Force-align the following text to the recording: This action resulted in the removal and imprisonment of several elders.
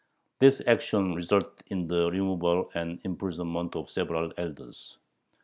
This 0.39 0.63
action 0.65 1.13
resulted 1.13 1.63
in 1.67 1.85
the 1.87 2.09
removal 2.09 2.71
and 2.73 2.99
imprisonment 3.03 3.75
of 3.75 3.87
several 3.91 4.33
elders. 4.35 4.97